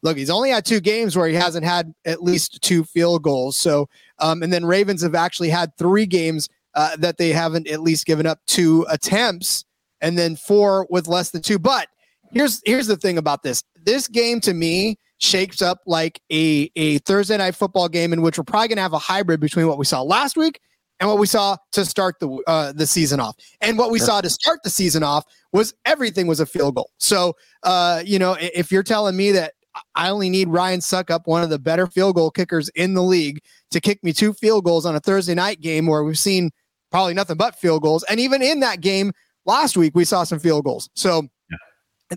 [0.01, 3.57] look, he's only had two games where he hasn't had at least two field goals.
[3.57, 7.81] So, um, and then Ravens have actually had three games uh, that they haven't at
[7.81, 9.65] least given up two attempts,
[10.01, 11.59] and then four with less than two.
[11.59, 11.87] But
[12.31, 16.97] here's here's the thing about this: this game to me shapes up like a a
[16.99, 19.77] Thursday night football game in which we're probably going to have a hybrid between what
[19.77, 20.59] we saw last week
[20.99, 23.35] and what we saw to start the uh, the season off.
[23.61, 24.07] And what we sure.
[24.07, 26.91] saw to start the season off was everything was a field goal.
[26.97, 29.53] So, uh, you know, if you're telling me that
[29.95, 33.41] I only need Ryan Succop, one of the better field goal kickers in the league,
[33.71, 36.51] to kick me two field goals on a Thursday night game where we've seen
[36.91, 38.03] probably nothing but field goals.
[38.03, 39.11] And even in that game
[39.45, 40.89] last week, we saw some field goals.
[40.95, 41.27] So.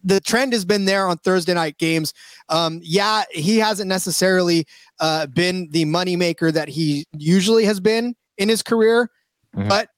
[0.02, 2.12] The trend has been there on Thursday night games.
[2.48, 4.66] Um, yeah, he hasn't necessarily
[5.00, 9.10] uh, been the moneymaker that he usually has been in his career,
[9.54, 9.68] mm-hmm.
[9.68, 9.88] but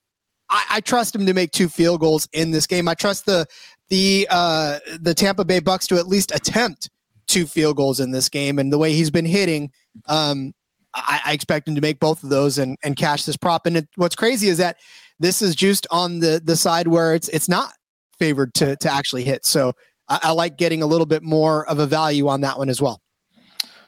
[0.50, 2.88] I, I, trust him to make two field goals in this game.
[2.88, 3.46] I trust the
[3.88, 6.90] the uh, the Tampa Bay Bucks to at least attempt
[7.26, 9.70] two field goals in this game, and the way he's been hitting,
[10.06, 10.52] um,
[10.94, 13.66] I, I, expect him to make both of those and and cash this prop.
[13.66, 14.78] And it, what's crazy is that
[15.18, 17.72] this is just on the the side where it's it's not
[18.18, 19.44] favored to to actually hit.
[19.44, 19.72] So
[20.08, 22.80] I, I like getting a little bit more of a value on that one as
[22.80, 23.00] well.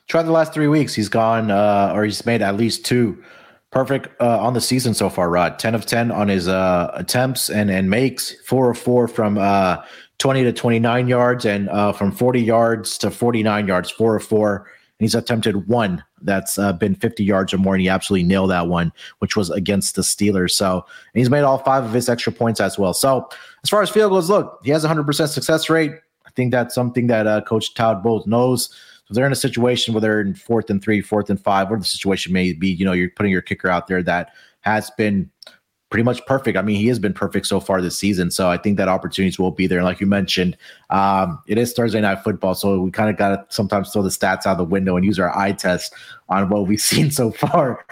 [0.08, 0.94] Try the last three weeks.
[0.94, 3.22] He's gone, uh, or he's made at least two
[3.72, 5.28] perfect uh, on the season so far.
[5.28, 9.36] Rod, ten of ten on his uh, attempts and and makes four of four from
[9.36, 9.82] uh,
[10.18, 14.56] 20 to 29 yards and uh, from 40 yards to 49 yards, four of four
[14.56, 18.50] And he's attempted one that's uh, been 50 yards or more, and he absolutely nailed
[18.50, 20.52] that one, which was against the Steelers.
[20.52, 22.94] So he's made all five of his extra points as well.
[22.94, 23.28] So
[23.66, 25.90] as far as field goals, look, he has a 100% success rate.
[26.24, 28.68] I think that's something that uh, Coach Todd Bowles knows.
[29.06, 31.80] So they're in a situation where they're in fourth and three, fourth and five, whatever
[31.80, 32.68] the situation may be.
[32.68, 35.28] You know, you're putting your kicker out there that has been
[35.90, 36.56] pretty much perfect.
[36.56, 38.30] I mean, he has been perfect so far this season.
[38.30, 39.78] So I think that opportunities will be there.
[39.78, 40.56] And like you mentioned,
[40.90, 42.54] um, it is Thursday night football.
[42.54, 45.18] So we kind of got to sometimes throw the stats out the window and use
[45.18, 45.92] our eye test
[46.28, 47.84] on what we've seen so far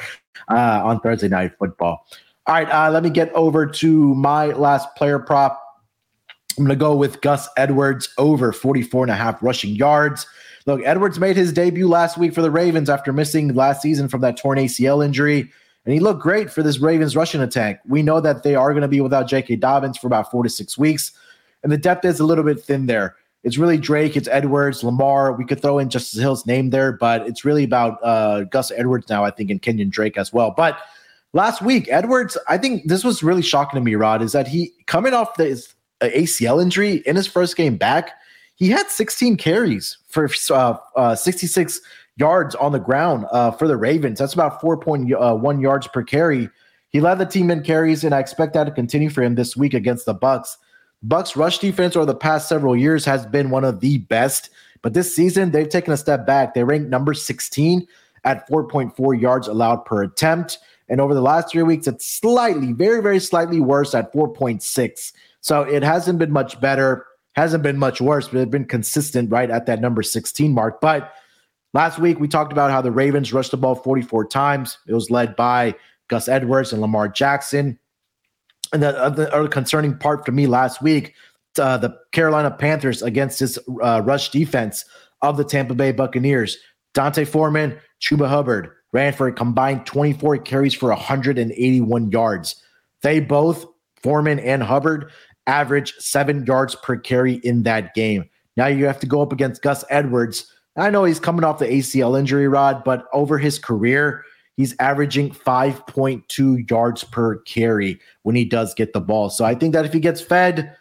[0.49, 2.07] uh, on Thursday night football.
[2.47, 5.64] All right, uh, let me get over to my last player prop.
[6.57, 10.27] I'm going to go with Gus Edwards over 44 and a half rushing yards.
[10.67, 14.21] Look, Edwards made his debut last week for the Ravens after missing last season from
[14.23, 15.51] that torn ACL injury
[15.85, 17.83] and he looked great for this Ravens rushing attack.
[17.87, 19.57] We know that they are going to be without J.K.
[19.57, 21.13] Dobbins for about four to six weeks,
[21.63, 23.17] and the depth is a little bit thin there.
[23.43, 25.33] It's really Drake, it's Edwards, Lamar.
[25.33, 29.11] We could throw in Justice Hill's name there, but it's really about uh, Gus Edwards
[29.11, 30.51] now, I think, and Kenyan Drake as well.
[30.57, 30.79] But
[31.35, 34.73] last week, Edwards, I think this was really shocking to me, Rod, is that he
[34.87, 38.11] coming off the uh, ACL injury in his first game back,
[38.57, 41.81] he had 16 carries for uh, uh, 66
[42.17, 44.19] yards on the ground uh, for the Ravens.
[44.19, 46.49] That's about 4.1 uh, yards per carry.
[46.91, 49.57] He led the team in carries, and I expect that to continue for him this
[49.57, 50.57] week against the Bucks.
[51.03, 54.95] Bucks rush defense over the past several years has been one of the best, but
[54.95, 56.55] this season they've taken a step back.
[56.55, 57.87] They ranked number 16
[58.25, 60.59] at 4.4 yards allowed per attempt.
[60.89, 65.13] And over the last three weeks, it's slightly, very, very slightly worse at 4.6.
[65.45, 69.51] So it hasn't been much better, hasn't been much worse, but it's been consistent right
[69.51, 70.81] at that number 16 mark.
[70.81, 71.13] But
[71.75, 74.79] Last week, we talked about how the Ravens rushed the ball 44 times.
[74.87, 75.75] It was led by
[76.07, 77.81] Gus Edwards and Lamar Jackson.
[78.73, 81.15] And the other concerning part for me last week,
[81.59, 84.85] uh, the Carolina Panthers against this uh, rush defense
[85.21, 86.59] of the Tampa Bay Buccaneers.
[86.95, 92.63] D'Onta Foreman, Chuba Hubbard ran for a combined 24 carries for 181 yards.
[93.03, 93.67] They both,
[94.01, 95.11] Foreman and Hubbard,
[95.47, 98.29] averaged seven yards per carry in that game.
[98.57, 101.67] Now you have to go up against Gus Edwards, I know he's coming off the
[101.67, 104.25] ACL injury, Rod, but over his career,
[104.57, 109.31] he's averaging 5.2 yards per carry when he does get the ball.
[109.31, 110.75] So I think that if he gets fed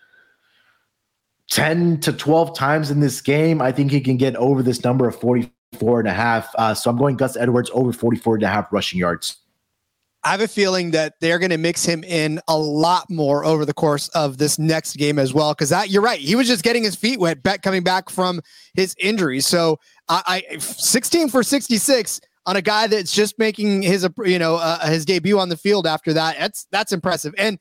[1.51, 5.07] 10 to 12 times in this game, I think he can get over this number
[5.07, 6.49] of 44 and a half.
[6.55, 9.37] Uh, so I'm going Gus Edwards over 44 and a half rushing yards.
[10.25, 13.65] I have a feeling that they're going to mix him in a lot more over
[13.65, 15.53] the course of this next game as well.
[15.53, 18.41] Because that you're right, he was just getting his feet wet, bet coming back from
[18.73, 19.41] his injury.
[19.41, 24.55] So I, I 16 for 66 on a guy that's just making his you know
[24.55, 26.37] uh, his debut on the field after that.
[26.39, 27.33] That's that's impressive.
[27.37, 27.59] And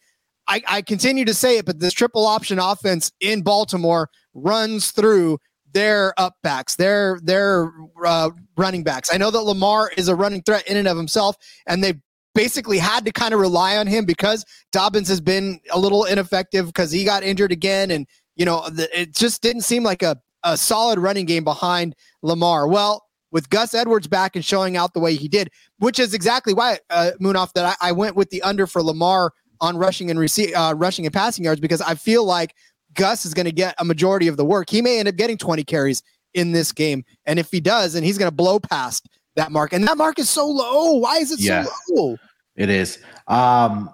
[0.49, 5.39] I, I continue to say it, but this triple option offense in Baltimore runs through
[5.73, 7.73] their up backs, their their
[8.05, 9.13] uh, running backs.
[9.13, 11.95] I know that Lamar is a running threat in and of himself, and they
[12.35, 16.67] basically had to kind of rely on him because Dobbins has been a little ineffective
[16.67, 17.91] because he got injured again.
[17.91, 21.95] And, you know, the, it just didn't seem like a, a solid running game behind
[22.23, 22.67] Lamar.
[22.69, 26.53] Well, with Gus Edwards back and showing out the way he did, which is exactly
[26.53, 30.19] why, uh, Munaf, that I, I went with the under for Lamar on rushing and
[30.19, 32.55] rece- uh, rushing and passing yards because I feel like
[32.95, 34.69] Gus is going to get a majority of the work.
[34.69, 36.03] He may end up getting 20 carries
[36.35, 37.05] in this game.
[37.27, 39.73] And if he does, and he's going to blow past that mark.
[39.73, 40.95] And that mark is so low.
[40.95, 42.17] Why is it yeah, so low?
[42.57, 42.99] It is.
[43.29, 43.93] Um,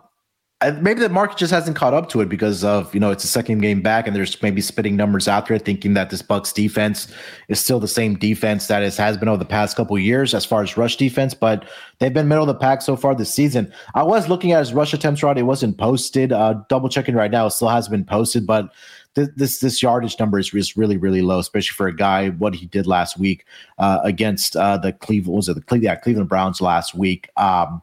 [0.81, 3.29] maybe the market just hasn't caught up to it because of you know it's a
[3.29, 7.13] second game back and there's maybe spitting numbers out there thinking that this bucks defense
[7.47, 10.45] is still the same defense that it has been over the past couple years as
[10.45, 11.69] far as rush defense but
[12.01, 14.75] they've been middle of the pack so far this season i was looking at his
[14.75, 18.05] rush attempts rod it wasn't posted uh, double checking right now it still hasn't been
[18.05, 18.73] posted but
[19.15, 22.67] this this, yardage number is, is really really low, especially for a guy what he
[22.67, 23.45] did last week
[23.79, 27.29] uh, against uh, the Cleveland was it the Cleveland, yeah, Cleveland Browns last week.
[27.37, 27.83] Um,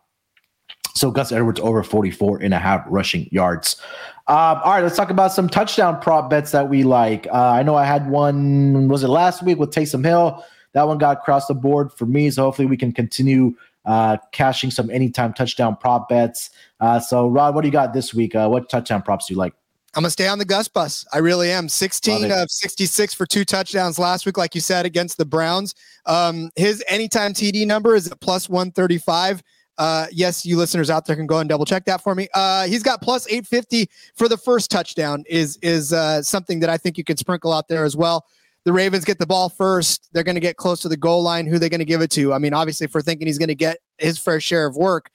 [0.95, 3.75] so Gus Edwards over 44 and a half rushing yards.
[4.27, 7.27] Um, all right, let's talk about some touchdown prop bets that we like.
[7.27, 10.43] Uh, I know I had one, was it last week with Taysom Hill?
[10.71, 12.31] That one got across the board for me.
[12.31, 16.49] So hopefully we can continue uh, cashing some anytime touchdown prop bets.
[16.79, 18.33] Uh, so, Rod, what do you got this week?
[18.33, 19.53] Uh, what touchdown props do you like?
[19.95, 21.05] I'm gonna stay on the Gus bus.
[21.13, 21.69] I really am.
[21.69, 25.73] 16 of 66 for two touchdowns last week, like you said, against the Browns.
[26.05, 29.41] Um, his anytime TD number is at plus 135.
[29.77, 32.27] Uh, yes, you listeners out there can go and double check that for me.
[32.34, 36.77] Uh, he's got plus 850 for the first touchdown is is uh, something that I
[36.77, 38.25] think you could sprinkle out there as well.
[38.65, 40.10] The Ravens get the ball first.
[40.12, 41.45] They're going to get close to the goal line.
[41.45, 42.34] Who they going to give it to?
[42.34, 45.12] I mean, obviously, if we're thinking he's going to get his fair share of work,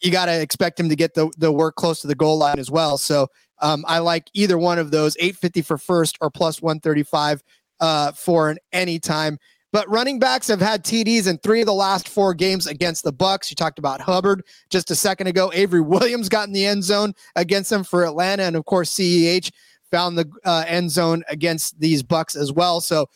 [0.00, 2.58] you got to expect him to get the, the work close to the goal line
[2.58, 2.96] as well.
[2.96, 3.28] So
[3.60, 7.42] um, I like either one of those 850 for first or plus 135
[7.80, 9.38] uh, for an anytime.
[9.72, 13.12] but running backs have had TDs in three of the last four games against the
[13.12, 13.50] Bucks.
[13.50, 15.50] You talked about Hubbard just a second ago.
[15.54, 19.50] Avery Williams got in the end zone against them for Atlanta, and of course CEH
[19.90, 22.80] found the uh, end zone against these Bucks as well.
[22.80, 23.08] So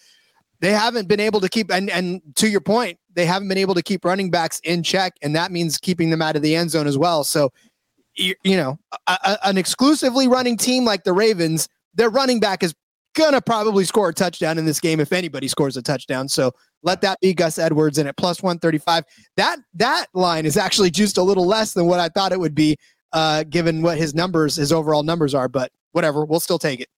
[0.61, 3.75] they haven't been able to keep and and to your point, they haven't been able
[3.75, 6.71] to keep running backs in check, and that means keeping them out of the end
[6.71, 7.25] zone as well.
[7.25, 7.53] So
[8.17, 12.75] you, know, a, a, an exclusively running team like the Ravens, their running back is
[13.15, 16.29] gonna probably score a touchdown in this game if anybody scores a touchdown.
[16.29, 19.05] So let that be Gus Edwards and at plus 135.
[19.37, 22.55] That that line is actually just a little less than what I thought it would
[22.55, 22.77] be,
[23.13, 26.89] uh, given what his numbers, his overall numbers are, but whatever, we'll still take it.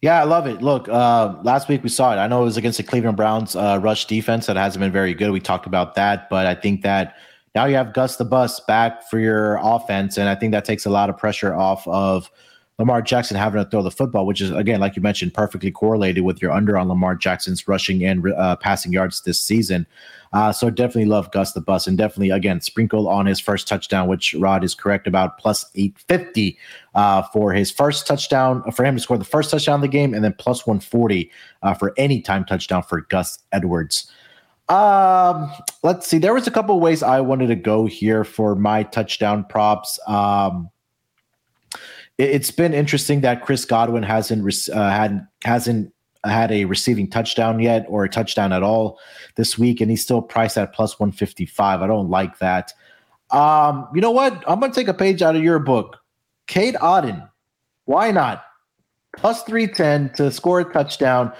[0.00, 0.62] Yeah, I love it.
[0.62, 2.16] Look, uh, last week we saw it.
[2.16, 5.14] I know it was against the Cleveland Browns uh, rush defense that hasn't been very
[5.14, 5.30] good.
[5.30, 7.14] We talked about that, but I think that
[7.54, 10.86] now you have Gus the Bus back for your offense, and I think that takes
[10.86, 12.30] a lot of pressure off of
[12.78, 16.24] Lamar Jackson having to throw the football, which is again, like you mentioned, perfectly correlated
[16.24, 19.86] with your under on Lamar Jackson's rushing and uh, passing yards this season.
[20.32, 24.08] Uh, so definitely love Gus the Bus, and definitely again sprinkle on his first touchdown,
[24.08, 26.56] which Rod is correct about plus eight fifty
[26.94, 30.14] uh, for his first touchdown for him to score the first touchdown of the game,
[30.14, 31.30] and then plus one forty
[31.62, 34.10] uh, for any time touchdown for Gus Edwards.
[34.72, 36.16] Um, let's see.
[36.16, 40.00] There was a couple ways I wanted to go here for my touchdown props.
[40.08, 40.70] Um,
[42.16, 45.92] it, has been interesting that Chris Godwin hasn't uh, had hasn't
[46.24, 48.98] had a receiving touchdown yet or a touchdown at all
[49.36, 51.82] this week, and he's still priced at plus one fifty five.
[51.82, 52.72] I don't like that.
[53.30, 54.42] Um, you know what?
[54.48, 55.98] I'm gonna take a page out of your book.
[56.46, 57.28] Cade Otton,
[57.84, 58.42] why not?
[59.18, 61.30] Plus three ten to score a touchdown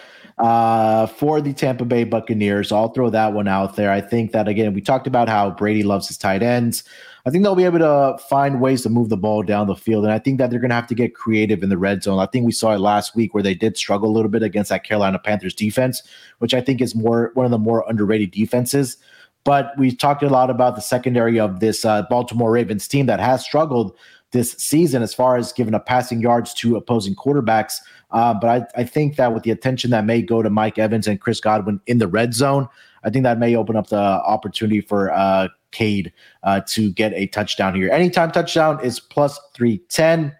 [0.43, 2.73] uh, for the Tampa Bay Buccaneers.
[2.73, 3.93] I'll throw that one out there.
[3.93, 6.83] I think that again, we talked about how Brady loves his tight ends.
[7.25, 10.03] I think they'll be able to find ways to move the ball down the field.
[10.03, 12.19] And I think that they're going to have to get creative in the red zone.
[12.19, 14.71] I think we saw it last week where they did struggle a little bit against
[14.71, 16.03] that Carolina Panthers defense,
[16.41, 18.97] which I think is more one of the more underrated defenses.
[19.45, 23.21] But we talked a lot about the secondary of this uh, Baltimore Ravens team that
[23.21, 23.97] has struggled
[24.33, 27.81] this season as far as giving up passing yards to opposing quarterbacks.
[28.13, 31.07] Uh, but I, I think that with the attention that may go to Mike Evans
[31.07, 32.69] and Chris Godwin in the red zone,
[33.05, 37.27] I think that may open up the opportunity for uh, Cade uh, to get a
[37.29, 37.91] touchdown here.
[37.91, 40.37] Anytime touchdown is plus 310.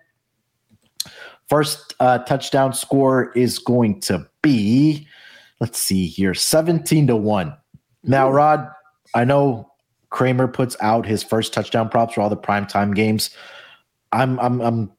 [1.49, 5.07] First uh, touchdown score is going to be,
[5.61, 7.57] let's see here, 17 to 1.
[8.05, 8.69] Now, Rod,
[9.15, 9.71] I know
[10.11, 13.31] Kramer puts out his first touchdown props for all the primetime games.
[14.13, 14.93] I'm I'm I'm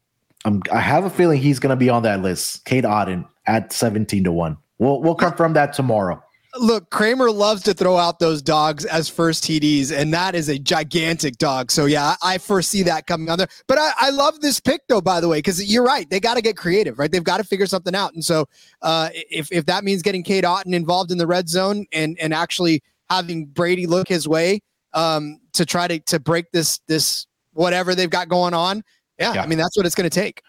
[0.46, 2.66] I'm I have a feeling he's going to be on that list.
[2.66, 4.58] Cade Otton at 17 to 1.
[4.78, 6.22] We'll we'll confirm that tomorrow.
[6.56, 10.60] Look, Kramer loves to throw out those dogs as first TDs, and that is a
[10.60, 11.72] gigantic dog.
[11.72, 13.48] So yeah, I foresee that coming on there.
[13.68, 16.08] But I, I love this pick though, by the way, because you're right.
[16.08, 17.12] They got to get creative, right?
[17.12, 18.14] They've got to figure something out.
[18.14, 18.46] And so
[18.84, 22.34] uh, if if that means getting Cade Otton involved in the red zone and and
[22.34, 24.60] actually having Brady look his way
[24.94, 28.84] um, to try to to break this this whatever they've got going on,
[29.20, 29.44] yeah, yeah.
[29.44, 30.42] I mean, that's what it's going to take.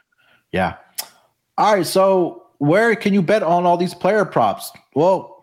[0.53, 0.77] Yeah.
[1.59, 1.87] All right.
[1.87, 4.71] So, where can you bet on all these player props?
[4.95, 5.35] Well,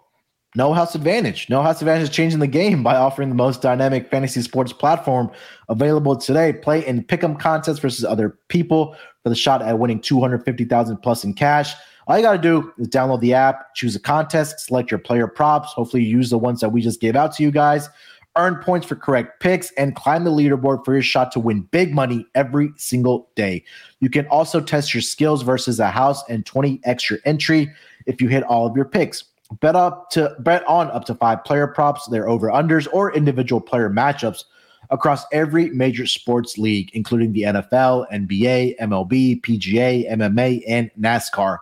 [0.55, 1.49] no House Advantage.
[1.49, 5.31] No House Advantage is changing the game by offering the most dynamic fantasy sports platform
[5.69, 6.51] available today.
[6.53, 11.33] Play in pick'em contests versus other people for the shot at winning 250,000 plus in
[11.33, 11.73] cash.
[12.07, 15.27] All you got to do is download the app, choose a contest, select your player
[15.27, 15.71] props.
[15.73, 17.87] Hopefully, you use the ones that we just gave out to you guys
[18.37, 21.93] earn points for correct picks, and climb the leaderboard for your shot to win big
[21.93, 23.63] money every single day.
[23.99, 27.71] You can also test your skills versus a house and 20 extra entry
[28.05, 29.25] if you hit all of your picks.
[29.59, 33.59] Bet up to bet on up to five player props, their over unders, or individual
[33.59, 34.45] player matchups
[34.91, 41.57] across every major sports league, including the NFL, NBA, MLB, PGA, MMA, and NASCAR.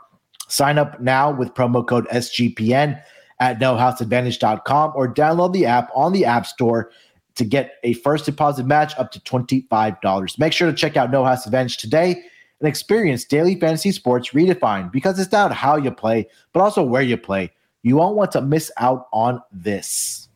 [0.48, 3.02] Sign up now with promo code SGPN
[3.40, 6.92] at nohouseadvantage.com or download the app on the App Store
[7.36, 10.40] to get a first deposit match up to $25.
[10.40, 12.22] Make sure to check out No House Advantage today
[12.60, 17.02] and experience daily fantasy sports redefined because it's not how you play, but also where
[17.02, 17.52] you play.
[17.82, 20.28] You won't want to miss out on this.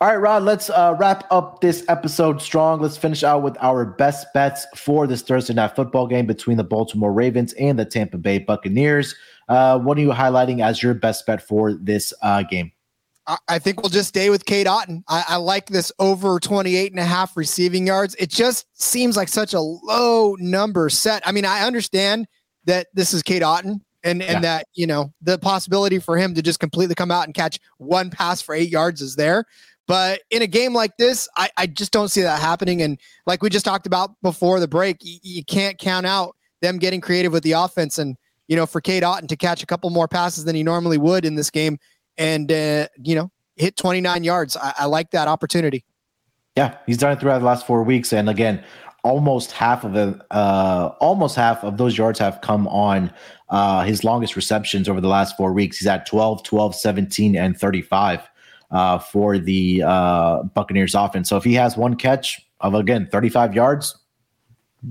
[0.00, 2.80] All right, Rod, let's uh, wrap up this episode strong.
[2.80, 6.64] Let's finish out with our best bets for this Thursday night football game between the
[6.64, 9.14] Baltimore Ravens and the Tampa Bay Buccaneers.
[9.48, 12.72] Uh, what are you highlighting as your best bet for this uh, game?
[13.48, 15.02] I think we'll just stay with Cade Otton.
[15.08, 18.14] I, I, like this over 28 and a half receiving yards.
[18.16, 21.26] It just seems like such a low number set.
[21.26, 22.26] I mean, I understand
[22.66, 24.40] that this is Cade Otton and, and yeah.
[24.40, 28.10] that, you know, the possibility for him to just completely come out and catch one
[28.10, 29.46] pass for eight yards is there.
[29.86, 32.82] But in a game like this, I, I just don't see that happening.
[32.82, 36.78] And like we just talked about before the break, you, you can't count out them
[36.78, 37.98] getting creative with the offense.
[37.98, 38.16] And
[38.48, 41.24] you know, for Cade Otton to catch a couple more passes than he normally would
[41.24, 41.78] in this game
[42.16, 44.56] and, uh, you know, hit 29 yards.
[44.56, 45.84] I, I like that opportunity.
[46.56, 48.12] Yeah, he's done it throughout the last four weeks.
[48.12, 48.62] And again,
[49.02, 53.12] almost half of it, uh, almost half of those yards have come on
[53.48, 55.78] uh, his longest receptions over the last four weeks.
[55.78, 58.28] He's at 12, 12, 17, and 35
[58.70, 61.28] uh, for the uh, Buccaneers offense.
[61.28, 63.96] So if he has one catch of, again, 35 yards,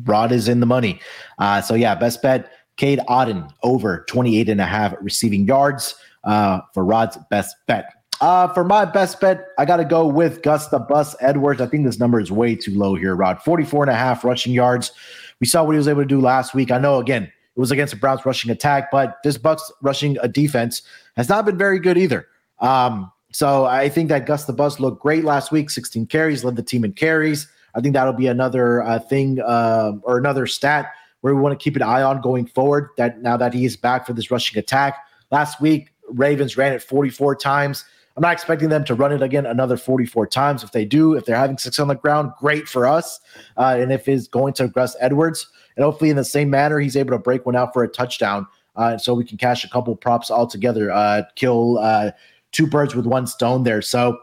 [0.04, 1.00] Rod is in the money.
[1.38, 6.62] Uh, so yeah, best bet, Cade Otton over 28 and a half receiving yards uh,
[6.74, 7.94] for Rod's best bet.
[8.22, 11.60] Uh, for my best bet, I got to go with Gus the Bus Edwards.
[11.60, 13.42] I think this number is way too low here, Rod.
[13.42, 14.92] 44 and a half rushing yards.
[15.40, 16.72] We saw what he was able to do last week.
[16.72, 20.28] I know, again, it was against the Browns rushing attack, but this Bucks rushing a
[20.28, 20.84] defense
[21.18, 22.28] has not been very good either.
[22.60, 26.56] Um, so I think that Gus the Bus looked great last week, 16 carries, led
[26.56, 27.48] the team in carries.
[27.76, 30.94] I think that'll be another uh, thing uh, or another stat
[31.24, 32.90] where we want to keep an eye on going forward.
[32.98, 34.98] That now that he is back for this rushing attack.
[35.32, 37.86] Last week, Ravens ran it 44 times.
[38.18, 40.64] I'm not expecting them to run it again another 44 times.
[40.64, 43.22] If they do, if they're having success on the ground, great for us.
[43.56, 45.48] Uh, and if it's going to Gus Edwards,
[45.78, 48.46] and hopefully in the same manner, he's able to break one out for a touchdown.
[48.76, 52.12] Uh, so we can cash a couple props all together, uh, kill uh,
[52.52, 53.82] two birds with one stone there.
[53.82, 54.20] So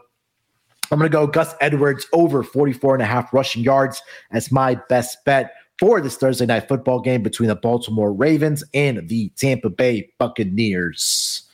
[0.91, 4.75] I'm going to go Gus Edwards over 44 and a half rushing yards as my
[4.87, 9.71] best bet for this Thursday night football game between the Baltimore Ravens and the Tampa
[9.71, 11.49] Bay Buccaneers.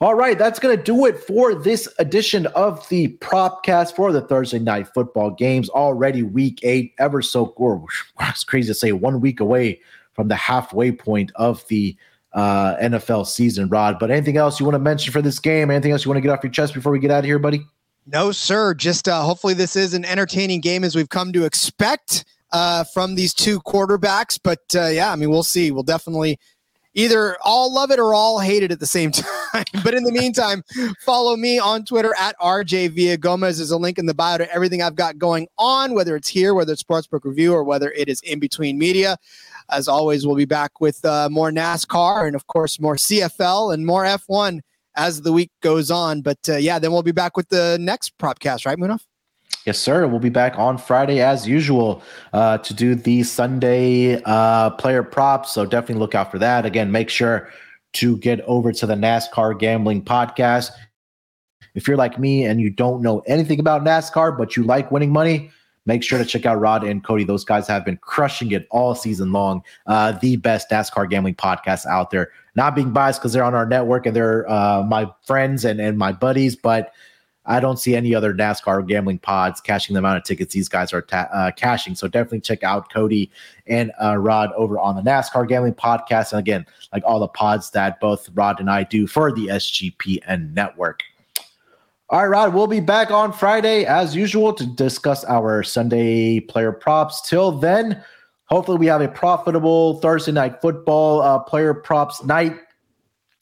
[0.00, 4.22] All right, that's going to do it for this edition of the Propcast for the
[4.22, 5.68] Thursday night football games.
[5.70, 7.54] Already week eight, ever so,
[8.20, 9.80] it's crazy to say, one week away
[10.14, 11.96] from the halfway point of the
[12.32, 14.00] uh, NFL season, Rod.
[14.00, 15.70] But anything else you want to mention for this game?
[15.70, 17.38] Anything else you want to get off your chest before we get out of here,
[17.38, 17.64] buddy?
[18.06, 18.74] No, sir.
[18.74, 23.14] Just uh, hopefully this is an entertaining game as we've come to expect uh, from
[23.14, 24.38] these two quarterbacks.
[24.42, 25.70] But uh, yeah, I mean, we'll see.
[25.70, 26.38] We'll definitely
[26.94, 29.10] either all love it or all hate it at the same
[29.52, 29.64] time.
[29.84, 30.62] but in the meantime,
[31.04, 33.56] follow me on Twitter at RJ Villagomez.
[33.56, 36.54] There's a link in the bio to everything I've got going on, whether it's here,
[36.54, 39.16] whether it's Sportsbook Review, or whether it is in between media.
[39.70, 43.86] As always, we'll be back with uh, more NASCAR and, of course, more CFL and
[43.86, 44.60] more F1
[44.96, 46.22] as the week goes on.
[46.22, 49.00] But uh, yeah, then we'll be back with the next propcast, right, Munaf?
[49.66, 50.06] Yes, sir.
[50.06, 52.02] We'll be back on Friday as usual
[52.32, 55.52] uh, to do the Sunday uh, player props.
[55.52, 56.64] So definitely look out for that.
[56.64, 57.50] Again, make sure
[57.94, 60.70] to get over to the NASCAR Gambling Podcast.
[61.74, 65.12] If you're like me and you don't know anything about NASCAR, but you like winning
[65.12, 65.50] money,
[65.84, 67.24] make sure to check out Rod and Cody.
[67.24, 69.62] Those guys have been crushing it all season long.
[69.86, 72.30] Uh, the best NASCAR gambling podcast out there.
[72.54, 75.98] Not being biased because they're on our network and they're uh, my friends and, and
[75.98, 76.92] my buddies, but
[77.50, 80.92] I don't see any other NASCAR gambling pods cashing the amount of tickets these guys
[80.92, 81.96] are ta- uh, cashing.
[81.96, 83.28] So definitely check out Cody
[83.66, 86.30] and uh, Rod over on the NASCAR gambling podcast.
[86.30, 90.54] And again, like all the pods that both Rod and I do for the SGPN
[90.54, 91.02] network.
[92.08, 96.70] All right, Rod, we'll be back on Friday as usual to discuss our Sunday player
[96.70, 97.28] props.
[97.28, 98.00] Till then,
[98.44, 102.56] hopefully we have a profitable Thursday night football uh, player props night.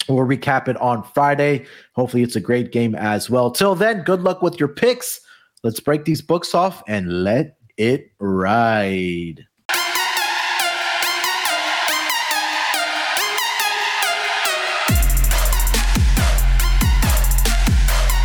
[0.08, 1.66] We'll recap it on Friday.
[1.94, 3.50] Hopefully, it's a great game as well.
[3.50, 5.20] Till then, good luck with your picks.
[5.62, 9.47] Let's break these books off and let it ride.